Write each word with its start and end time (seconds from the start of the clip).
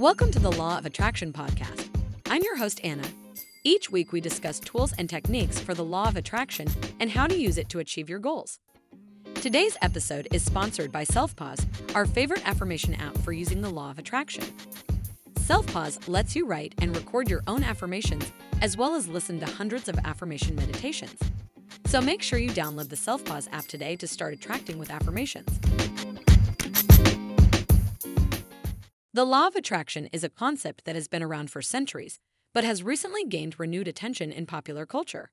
Welcome 0.00 0.30
to 0.30 0.38
the 0.38 0.50
Law 0.52 0.78
of 0.78 0.86
Attraction 0.86 1.30
podcast. 1.30 1.90
I'm 2.30 2.42
your 2.42 2.56
host, 2.56 2.80
Anna. 2.82 3.06
Each 3.64 3.90
week, 3.90 4.12
we 4.12 4.22
discuss 4.22 4.58
tools 4.58 4.94
and 4.96 5.10
techniques 5.10 5.60
for 5.60 5.74
the 5.74 5.84
law 5.84 6.08
of 6.08 6.16
attraction 6.16 6.68
and 7.00 7.10
how 7.10 7.26
to 7.26 7.36
use 7.36 7.58
it 7.58 7.68
to 7.68 7.80
achieve 7.80 8.08
your 8.08 8.18
goals. 8.18 8.60
Today's 9.34 9.76
episode 9.82 10.26
is 10.32 10.42
sponsored 10.42 10.90
by 10.90 11.04
SelfPause, 11.04 11.66
our 11.94 12.06
favorite 12.06 12.48
affirmation 12.48 12.94
app 12.94 13.18
for 13.18 13.32
using 13.32 13.60
the 13.60 13.68
law 13.68 13.90
of 13.90 13.98
attraction. 13.98 14.44
SelfPause 15.34 16.08
lets 16.08 16.34
you 16.34 16.46
write 16.46 16.74
and 16.80 16.96
record 16.96 17.28
your 17.28 17.42
own 17.46 17.62
affirmations 17.62 18.32
as 18.62 18.78
well 18.78 18.94
as 18.94 19.06
listen 19.06 19.38
to 19.40 19.46
hundreds 19.46 19.86
of 19.86 19.98
affirmation 20.06 20.56
meditations. 20.56 21.20
So 21.84 22.00
make 22.00 22.22
sure 22.22 22.38
you 22.38 22.48
download 22.52 22.88
the 22.88 22.96
SelfPause 22.96 23.48
app 23.52 23.66
today 23.66 23.96
to 23.96 24.06
start 24.06 24.32
attracting 24.32 24.78
with 24.78 24.90
affirmations. 24.90 25.60
The 29.12 29.24
law 29.24 29.48
of 29.48 29.56
attraction 29.56 30.06
is 30.12 30.22
a 30.22 30.28
concept 30.28 30.84
that 30.84 30.94
has 30.94 31.08
been 31.08 31.22
around 31.22 31.50
for 31.50 31.60
centuries, 31.60 32.20
but 32.54 32.62
has 32.62 32.84
recently 32.84 33.24
gained 33.24 33.58
renewed 33.58 33.88
attention 33.88 34.30
in 34.30 34.46
popular 34.46 34.86
culture. 34.86 35.32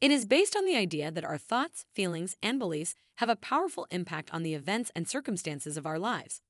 It 0.00 0.12
is 0.12 0.24
based 0.24 0.54
on 0.54 0.64
the 0.64 0.76
idea 0.76 1.10
that 1.10 1.24
our 1.24 1.36
thoughts, 1.36 1.84
feelings, 1.92 2.36
and 2.44 2.60
beliefs 2.60 2.94
have 3.16 3.28
a 3.28 3.34
powerful 3.34 3.88
impact 3.90 4.32
on 4.32 4.44
the 4.44 4.54
events 4.54 4.92
and 4.94 5.08
circumstances 5.08 5.76
of 5.76 5.84
our 5.84 5.98
lives. 5.98 6.42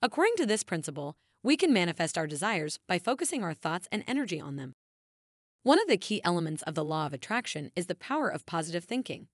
According 0.00 0.36
to 0.36 0.46
this 0.46 0.62
principle, 0.62 1.16
we 1.42 1.54
can 1.54 1.70
manifest 1.70 2.16
our 2.16 2.26
desires 2.26 2.78
by 2.88 2.98
focusing 2.98 3.44
our 3.44 3.52
thoughts 3.52 3.86
and 3.92 4.04
energy 4.06 4.40
on 4.40 4.56
them. 4.56 4.72
One 5.64 5.78
of 5.78 5.88
the 5.88 5.98
key 5.98 6.22
elements 6.24 6.62
of 6.62 6.74
the 6.74 6.84
law 6.84 7.04
of 7.04 7.12
attraction 7.12 7.70
is 7.76 7.88
the 7.88 7.94
power 7.94 8.30
of 8.30 8.46
positive 8.46 8.84
thinking. 8.84 9.28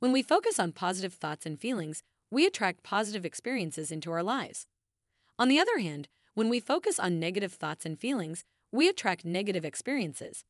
When 0.00 0.12
we 0.12 0.22
focus 0.22 0.60
on 0.60 0.72
positive 0.72 1.14
thoughts 1.14 1.46
and 1.46 1.58
feelings, 1.58 2.02
we 2.30 2.44
attract 2.44 2.82
positive 2.82 3.24
experiences 3.24 3.90
into 3.90 4.12
our 4.12 4.22
lives. 4.22 4.66
On 5.38 5.48
the 5.48 5.58
other 5.58 5.78
hand, 5.78 6.08
when 6.34 6.48
we 6.48 6.60
focus 6.60 6.98
on 6.98 7.18
negative 7.18 7.52
thoughts 7.52 7.84
and 7.84 7.98
feelings, 7.98 8.44
we 8.70 8.88
attract 8.88 9.24
negative 9.24 9.64
experiences. 9.64 10.44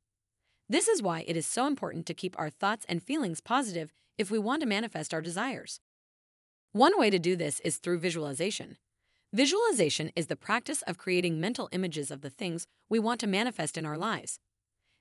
This 0.69 0.89
is 0.89 1.03
why 1.03 1.25
it 1.27 1.37
is 1.37 1.47
so 1.47 1.67
important 1.67 2.07
to 2.07 2.15
keep 2.15 2.39
our 2.39 2.51
thoughts 2.51 2.87
and 2.89 3.03
feelings 3.03 3.41
positive 3.41 3.93
if 4.19 4.31
we 4.31 4.39
want 4.39 4.61
to 4.61 4.69
manifest 4.69 5.13
our 5.13 5.21
desires. 5.21 5.81
One 6.73 6.99
way 6.99 7.11
to 7.11 7.19
do 7.19 7.37
this 7.37 7.61
is 7.61 7.77
through 7.77 7.99
visualization. 7.99 8.77
Visualization 9.33 10.11
is 10.15 10.29
the 10.29 10.37
practice 10.37 10.83
of 10.83 10.99
creating 10.99 11.41
mental 11.41 11.69
images 11.73 12.11
of 12.11 12.21
the 12.21 12.31
things 12.31 12.67
we 12.89 12.99
want 12.99 13.21
to 13.21 13.27
manifest 13.27 13.77
in 13.77 13.85
our 13.85 13.99
lives. 13.99 14.39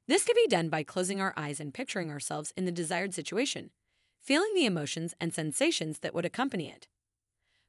This 0.07 0.25
can 0.25 0.35
be 0.35 0.47
done 0.47 0.69
by 0.69 0.83
closing 0.83 1.21
our 1.21 1.33
eyes 1.37 1.59
and 1.59 1.73
picturing 1.73 2.09
ourselves 2.09 2.51
in 2.57 2.65
the 2.65 2.71
desired 2.71 3.13
situation, 3.13 3.69
feeling 4.21 4.51
the 4.53 4.65
emotions 4.65 5.13
and 5.21 5.33
sensations 5.33 5.99
that 5.99 6.13
would 6.13 6.25
accompany 6.25 6.69
it. 6.69 6.87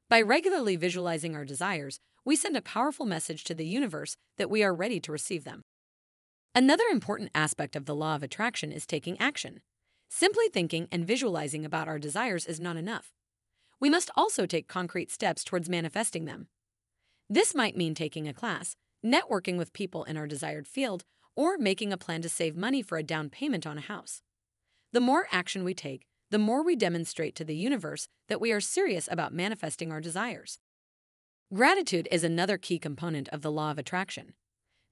By 0.07 0.21
regularly 0.21 0.75
visualizing 0.75 1.35
our 1.35 1.45
desires, 1.45 1.99
we 2.23 2.35
send 2.35 2.55
a 2.55 2.61
powerful 2.61 3.07
message 3.07 3.43
to 3.45 3.55
the 3.55 3.65
universe 3.65 4.17
that 4.37 4.51
we 4.51 4.63
are 4.63 4.73
ready 4.73 4.99
to 4.99 5.11
receive 5.11 5.43
them. 5.43 5.63
Another 6.53 6.83
important 6.91 7.31
aspect 7.33 7.75
of 7.75 7.85
the 7.85 7.95
law 7.95 8.15
of 8.15 8.21
attraction 8.21 8.71
is 8.71 8.85
taking 8.85 9.19
action. 9.19 9.61
Simply 10.07 10.47
thinking 10.47 10.87
and 10.91 11.07
visualizing 11.07 11.65
about 11.65 11.87
our 11.87 11.97
desires 11.97 12.45
is 12.45 12.59
not 12.59 12.77
enough. 12.77 13.13
We 13.79 13.89
must 13.89 14.11
also 14.15 14.45
take 14.45 14.67
concrete 14.67 15.11
steps 15.11 15.43
towards 15.43 15.69
manifesting 15.69 16.25
them. 16.25 16.47
This 17.27 17.55
might 17.55 17.75
mean 17.75 17.95
taking 17.95 18.27
a 18.27 18.33
class, 18.33 18.75
networking 19.03 19.57
with 19.57 19.73
people 19.73 20.03
in 20.03 20.17
our 20.17 20.27
desired 20.27 20.67
field, 20.67 21.03
or 21.35 21.57
making 21.57 21.91
a 21.91 21.97
plan 21.97 22.21
to 22.21 22.29
save 22.29 22.55
money 22.55 22.83
for 22.83 22.99
a 22.99 23.03
down 23.03 23.29
payment 23.29 23.65
on 23.65 23.79
a 23.79 23.81
house. 23.81 24.21
The 24.93 25.01
more 25.01 25.27
action 25.31 25.63
we 25.63 25.73
take, 25.73 26.05
the 26.35 26.39
more 26.39 26.61
we 26.61 26.75
demonstrate 26.75 27.33
to 27.33 27.45
the 27.45 27.55
universe 27.55 28.09
that 28.27 28.41
we 28.41 28.51
are 28.51 28.59
serious 28.59 29.07
about 29.09 29.33
manifesting 29.33 29.89
our 29.89 30.01
desires. 30.01 30.59
Gratitude 31.53 32.09
is 32.11 32.25
another 32.25 32.57
key 32.57 32.77
component 32.77 33.29
of 33.29 33.41
the 33.41 33.49
law 33.49 33.71
of 33.71 33.77
attraction. 33.77 34.33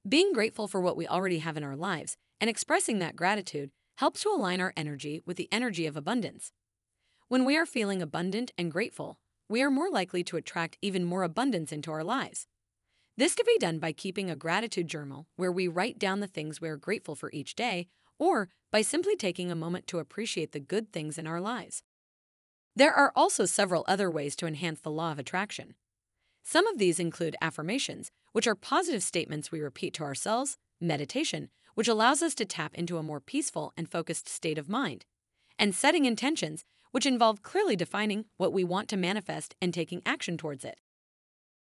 Being 0.08 0.31
grateful 0.31 0.69
for 0.69 0.80
what 0.80 0.95
we 0.95 1.05
already 1.05 1.39
have 1.39 1.58
in 1.58 1.64
our 1.65 1.76
lives 1.76 2.15
and 2.39 2.49
expressing 2.49 2.99
that 2.99 3.17
gratitude 3.17 3.71
helps 3.98 4.21
to 4.21 4.30
align 4.30 4.61
our 4.61 4.71
energy 4.77 5.21
with 5.26 5.36
the 5.36 5.49
energy 5.52 5.86
of 5.86 5.98
abundance. 5.98 6.54
When 7.27 7.43
we 7.43 7.58
are 7.58 7.65
feeling 7.65 8.02
abundant 8.02 8.54
and 8.58 8.71
grateful, 8.71 9.20
we 9.49 9.61
are 9.61 9.70
more 9.70 9.89
likely 9.89 10.23
to 10.23 10.37
attract 10.37 10.77
even 10.81 11.04
more 11.04 11.23
abundance 11.23 11.73
into 11.73 11.92
our 11.92 12.05
lives. 12.05 12.48
This 13.17 13.36
can 13.36 13.45
be 13.45 13.58
done 13.58 13.80
by 13.80 13.92
keeping 13.92 14.30
a 14.30 14.37
gratitude 14.37 14.87
journal 14.87 15.27
where 15.36 15.52
we 15.52 15.67
write 15.67 15.99
down 15.99 16.21
the 16.21 16.25
things 16.27 16.61
we 16.61 16.70
are 16.70 16.77
grateful 16.77 17.15
for 17.15 17.30
each 17.33 17.54
day 17.54 17.89
or 18.17 18.48
by 18.73 18.82
simply 18.82 19.16
taking 19.16 19.52
a 19.52 19.56
moment 19.56 19.86
to 19.86 20.00
appreciate 20.00 20.52
the 20.52 20.60
good 20.60 20.92
things 20.92 21.20
in 21.20 21.28
our 21.28 21.39
lives. 21.39 21.84
There 22.76 22.92
are 22.92 23.14
also 23.16 23.45
several 23.45 23.86
other 23.88 24.10
ways 24.10 24.36
to 24.38 24.48
enhance 24.48 24.80
the 24.80 24.89
law 24.89 25.11
of 25.11 25.20
attraction. 25.20 25.76
Some 26.44 26.66
of 26.66 26.80
these 26.80 27.00
include 27.00 27.36
affirmations, 27.39 28.10
which 28.32 28.48
are 28.48 28.56
positive 28.56 29.04
statements 29.04 29.52
we 29.52 29.61
repeat 29.61 29.94
to 29.94 30.04
ourselves, 30.04 30.58
meditation, 30.82 31.50
which 31.76 31.88
allows 31.88 32.23
us 32.23 32.34
to 32.34 32.45
tap 32.45 32.73
into 32.73 32.98
a 32.98 33.04
more 33.04 33.20
peaceful 33.20 33.73
and 33.78 33.88
focused 33.88 34.28
state 34.28 34.58
of 34.58 34.67
mind, 34.67 35.05
and 35.60 35.76
setting 35.76 36.05
intentions, 36.05 36.66
which 36.90 37.05
involve 37.05 37.44
clearly 37.44 37.76
defining 37.76 38.26
what 38.38 38.52
we 38.52 38.64
want 38.64 38.90
to 38.90 38.98
manifest 38.98 39.55
and 39.61 39.72
taking 39.72 40.02
action 40.04 40.36
towards 40.36 40.66
it. 40.66 40.80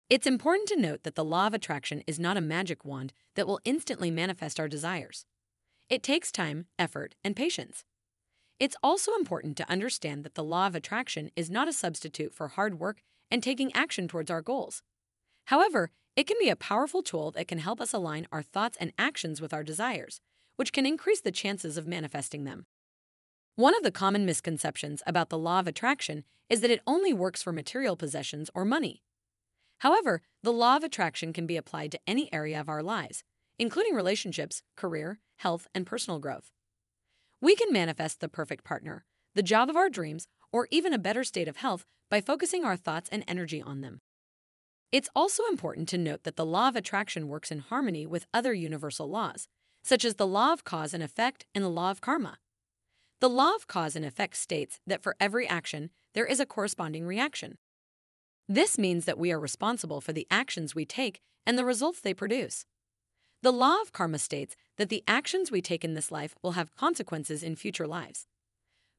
It's 0.08 0.26
important 0.26 0.66
to 0.70 0.80
note 0.80 1.02
that 1.02 1.14
the 1.14 1.24
law 1.24 1.46
of 1.46 1.52
attraction 1.52 2.02
is 2.06 2.18
not 2.18 2.38
a 2.38 2.40
magic 2.40 2.86
wand 2.86 3.12
that 3.34 3.46
will 3.46 3.60
instantly 3.66 4.10
manifest 4.10 4.58
our 4.58 4.68
desires. 4.68 5.26
It 5.92 6.02
takes 6.02 6.32
time, 6.32 6.68
effort, 6.78 7.16
and 7.22 7.36
patience. 7.36 7.84
It's 8.58 8.78
also 8.82 9.12
important 9.12 9.58
to 9.58 9.68
understand 9.68 10.24
that 10.24 10.36
the 10.36 10.42
law 10.42 10.66
of 10.66 10.74
attraction 10.74 11.30
is 11.36 11.50
not 11.50 11.68
a 11.68 11.72
substitute 11.74 12.32
for 12.32 12.48
hard 12.48 12.80
work 12.80 13.02
and 13.30 13.42
taking 13.42 13.70
action 13.74 14.08
towards 14.08 14.30
our 14.30 14.40
goals. 14.40 14.82
However, 15.48 15.90
it 16.16 16.26
can 16.26 16.38
be 16.40 16.48
a 16.48 16.56
powerful 16.56 17.02
tool 17.02 17.30
that 17.32 17.46
can 17.46 17.58
help 17.58 17.78
us 17.78 17.92
align 17.92 18.26
our 18.32 18.40
thoughts 18.40 18.78
and 18.80 18.94
actions 18.96 19.42
with 19.42 19.52
our 19.52 19.62
desires, 19.62 20.22
which 20.56 20.72
can 20.72 20.86
increase 20.86 21.20
the 21.20 21.30
chances 21.30 21.76
of 21.76 21.86
manifesting 21.86 22.44
them. 22.44 22.64
One 23.56 23.76
of 23.76 23.82
the 23.82 23.90
common 23.90 24.24
misconceptions 24.24 25.02
about 25.06 25.28
the 25.28 25.36
law 25.36 25.60
of 25.60 25.66
attraction 25.66 26.24
is 26.48 26.62
that 26.62 26.70
it 26.70 26.80
only 26.86 27.12
works 27.12 27.42
for 27.42 27.52
material 27.52 27.96
possessions 27.96 28.48
or 28.54 28.64
money. 28.64 29.02
However, 29.80 30.22
the 30.42 30.54
law 30.54 30.76
of 30.76 30.84
attraction 30.84 31.34
can 31.34 31.46
be 31.46 31.58
applied 31.58 31.92
to 31.92 32.00
any 32.06 32.32
area 32.32 32.58
of 32.58 32.70
our 32.70 32.82
lives, 32.82 33.24
including 33.62 33.94
relationships, 33.94 34.60
career, 34.74 35.20
health, 35.36 35.68
and 35.72 35.86
personal 35.86 36.18
growth. 36.18 36.50
We 37.40 37.54
can 37.54 37.72
manifest 37.72 38.18
the 38.18 38.28
perfect 38.28 38.64
partner, 38.64 39.04
the 39.36 39.42
job 39.42 39.70
of 39.70 39.76
our 39.76 39.88
dreams, 39.88 40.26
or 40.52 40.66
even 40.72 40.92
a 40.92 40.98
better 40.98 41.22
state 41.22 41.46
of 41.46 41.58
health 41.58 41.86
by 42.10 42.20
focusing 42.20 42.64
our 42.64 42.76
thoughts 42.76 43.08
and 43.12 43.22
energy 43.28 43.62
on 43.62 43.80
them. 43.80 44.00
It's 44.90 45.08
also 45.14 45.44
important 45.48 45.88
to 45.90 45.96
note 45.96 46.24
that 46.24 46.34
the 46.34 46.44
law 46.44 46.66
of 46.66 46.74
attraction 46.74 47.28
works 47.28 47.52
in 47.52 47.60
harmony 47.60 48.04
with 48.04 48.26
other 48.34 48.52
universal 48.52 49.08
laws, 49.08 49.46
such 49.84 50.04
as 50.04 50.16
the 50.16 50.26
law 50.26 50.52
of 50.52 50.64
cause 50.64 50.92
and 50.92 51.02
effect 51.02 51.46
and 51.54 51.62
the 51.62 51.68
law 51.68 51.92
of 51.92 52.00
karma. 52.00 52.38
The 53.20 53.30
law 53.30 53.54
of 53.54 53.68
cause 53.68 53.94
and 53.94 54.04
effect 54.04 54.36
states 54.36 54.80
that 54.88 55.04
for 55.04 55.14
every 55.20 55.46
action, 55.46 55.90
there 56.14 56.26
is 56.26 56.40
a 56.40 56.46
corresponding 56.46 57.06
reaction. 57.06 57.58
This 58.48 58.76
means 58.76 59.04
that 59.04 59.18
we 59.18 59.30
are 59.30 59.38
responsible 59.38 60.00
for 60.00 60.12
the 60.12 60.26
actions 60.32 60.74
we 60.74 60.84
take 60.84 61.20
and 61.46 61.56
the 61.56 61.64
results 61.64 62.00
they 62.00 62.12
produce. 62.12 62.66
The 63.42 63.52
law 63.52 63.80
of 63.82 63.90
karma 63.90 64.18
states 64.18 64.54
that 64.76 64.88
the 64.88 65.02
actions 65.08 65.50
we 65.50 65.60
take 65.60 65.84
in 65.84 65.94
this 65.94 66.12
life 66.12 66.36
will 66.42 66.52
have 66.52 66.76
consequences 66.76 67.42
in 67.42 67.56
future 67.56 67.88
lives. 67.88 68.28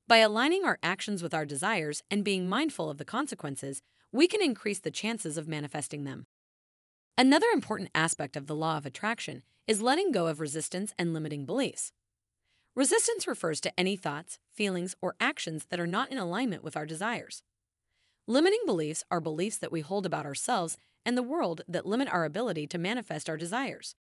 By 0.05 0.17
aligning 0.17 0.65
our 0.65 0.79
actions 0.83 1.23
with 1.23 1.33
our 1.33 1.45
desires 1.45 2.03
and 2.11 2.25
being 2.25 2.49
mindful 2.49 2.89
of 2.89 2.97
the 2.97 3.05
consequences, 3.05 3.81
we 4.11 4.27
can 4.27 4.41
increase 4.41 4.79
the 4.79 4.91
chances 4.91 5.37
of 5.37 5.47
manifesting 5.47 6.03
them. 6.03 6.25
Another 7.17 7.47
important 7.53 7.89
aspect 7.95 8.35
of 8.35 8.47
the 8.47 8.55
law 8.55 8.75
of 8.75 8.85
attraction 8.85 9.43
is 9.65 9.81
letting 9.81 10.11
go 10.11 10.27
of 10.27 10.41
resistance 10.41 10.93
and 10.99 11.13
limiting 11.13 11.45
beliefs. 11.45 11.93
Resistance 12.75 13.25
refers 13.25 13.61
to 13.61 13.79
any 13.79 13.95
thoughts, 13.95 14.39
feelings, 14.51 14.93
or 15.01 15.15
actions 15.21 15.67
that 15.69 15.79
are 15.79 15.87
not 15.87 16.11
in 16.11 16.17
alignment 16.17 16.65
with 16.65 16.75
our 16.75 16.85
desires. 16.85 17.43
Limiting 18.27 18.63
beliefs 18.65 19.05
are 19.09 19.21
beliefs 19.21 19.57
that 19.59 19.71
we 19.71 19.79
hold 19.79 20.05
about 20.05 20.25
ourselves 20.25 20.77
and 21.05 21.17
the 21.17 21.23
world 21.23 21.61
that 21.65 21.85
limit 21.85 22.09
our 22.11 22.25
ability 22.25 22.67
to 22.67 22.77
manifest 22.77 23.29
our 23.29 23.37
desires. 23.37 23.95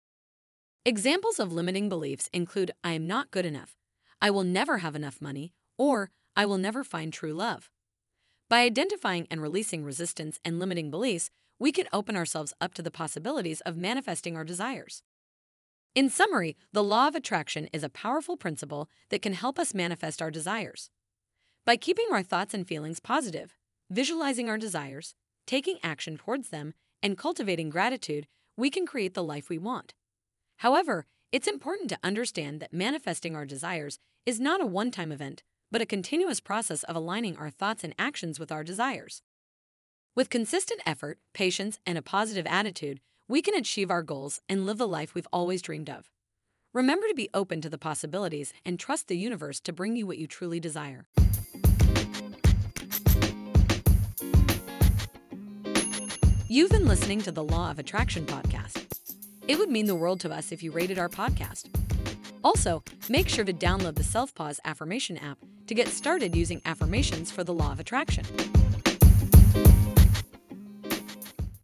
Examples 0.90 1.40
of 1.40 1.54
limiting 1.54 1.88
beliefs 1.88 2.32
include 2.34 2.72
I 2.84 2.94
am 2.94 3.06
not 3.06 3.30
good 3.30 3.46
enough, 3.46 3.78
I 4.24 4.32
will 4.32 4.44
never 4.44 4.80
have 4.80 4.96
enough 4.96 5.22
money, 5.22 5.54
or 5.78 6.10
I 6.36 6.48
will 6.48 6.58
never 6.58 6.84
find 6.84 7.14
true 7.14 7.32
love. 7.32 7.70
By 8.50 8.62
identifying 8.62 9.28
and 9.30 9.40
releasing 9.40 9.84
resistance 9.84 10.40
and 10.44 10.58
limiting 10.58 10.90
beliefs, 10.90 11.30
we 11.60 11.72
can 11.72 11.86
open 11.94 12.16
ourselves 12.16 12.56
up 12.60 12.74
to 12.74 12.82
the 12.82 12.90
possibilities 12.90 13.62
of 13.68 13.78
manifesting 13.78 14.36
our 14.36 14.44
desires. 14.44 15.04
In 15.94 16.10
summary, 16.10 16.58
the 16.74 16.84
law 16.84 17.08
of 17.08 17.14
attraction 17.14 17.70
is 17.72 17.84
a 17.84 17.90
powerful 17.90 18.36
principle 18.36 18.90
that 19.12 19.22
can 19.22 19.34
help 19.34 19.60
us 19.60 19.76
manifest 19.76 20.24
our 20.24 20.32
desires. 20.32 20.90
By 21.68 21.76
keeping 21.76 22.08
our 22.12 22.24
thoughts 22.24 22.56
and 22.56 22.68
feelings 22.68 23.00
positive, 23.00 23.54
visualizing 23.92 24.50
our 24.50 24.58
desires, 24.58 25.14
taking 25.46 25.78
action 25.84 26.18
towards 26.18 26.50
them, 26.50 26.74
and 27.04 27.16
cultivating 27.16 27.70
gratitude, 27.70 28.26
we 28.58 28.72
can 28.72 28.88
create 28.88 29.14
the 29.14 29.24
life 29.24 29.50
we 29.50 29.60
want. 29.60 29.94
However, 30.60 31.06
it's 31.32 31.48
important 31.48 31.90
to 31.90 32.00
understand 32.04 32.60
that 32.60 32.74
manifesting 32.74 33.34
our 33.34 33.46
desires 33.46 33.98
is 34.26 34.42
not 34.42 34.60
a 34.60 34.66
one 34.66 34.92
time 34.92 35.10
event, 35.10 35.42
but 35.72 35.82
a 35.82 35.86
continuous 35.86 36.42
process 36.42 36.84
of 36.84 36.98
aligning 36.98 37.38
our 37.38 37.50
thoughts 37.50 37.86
and 37.86 37.96
actions 37.98 38.42
with 38.42 38.52
our 38.52 38.62
desires. 38.62 39.22
With 40.18 40.30
consistent 40.30 40.82
effort, 40.86 41.18
patience, 41.34 41.80
and 41.86 41.98
a 41.98 42.02
positive 42.02 42.46
attitude, 42.46 43.00
we 43.30 43.42
can 43.42 43.56
achieve 43.56 43.90
our 43.90 44.04
goals 44.04 44.42
and 44.50 44.66
live 44.66 44.78
the 44.78 44.88
life 44.88 45.16
we've 45.16 45.30
always 45.32 45.62
dreamed 45.62 45.90
of. 45.90 46.10
Remember 46.74 47.08
to 47.08 47.16
be 47.16 47.30
open 47.34 47.62
to 47.62 47.70
the 47.70 47.78
possibilities 47.78 48.52
and 48.66 48.78
trust 48.78 49.08
the 49.08 49.18
universe 49.18 49.62
to 49.62 49.72
bring 49.72 49.96
you 49.96 50.06
what 50.06 50.18
you 50.18 50.28
truly 50.28 50.60
desire. 50.60 51.08
You've 56.50 56.72
been 56.72 56.86
listening 56.86 57.22
to 57.22 57.32
the 57.32 57.44
Law 57.46 57.72
of 57.72 57.80
Attraction 57.80 58.26
podcast. 58.26 58.89
It 59.50 59.58
would 59.58 59.72
mean 59.72 59.88
the 59.88 59.96
world 59.96 60.20
to 60.20 60.32
us 60.32 60.52
if 60.52 60.62
you 60.62 60.72
rated 60.72 61.00
our 61.00 61.10
podcast. 61.10 61.70
Also, 62.44 62.84
make 63.10 63.28
sure 63.28 63.44
to 63.44 63.52
download 63.52 63.96
the 63.96 64.04
Self 64.04 64.36
Pause 64.36 64.60
Affirmation 64.64 65.18
app 65.18 65.40
to 65.66 65.74
get 65.74 65.88
started 65.88 66.36
using 66.36 66.62
affirmations 66.66 67.32
for 67.32 67.44
the 67.44 67.52
Law 67.52 67.72
of 67.72 67.80
Attraction. 67.80 68.24